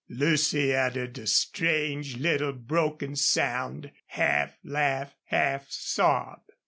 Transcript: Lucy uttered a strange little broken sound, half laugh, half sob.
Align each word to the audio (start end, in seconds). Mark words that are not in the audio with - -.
Lucy 0.09 0.73
uttered 0.75 1.15
a 1.19 1.27
strange 1.27 2.17
little 2.17 2.51
broken 2.53 3.15
sound, 3.15 3.91
half 4.07 4.57
laugh, 4.63 5.13
half 5.25 5.69
sob. 5.69 6.41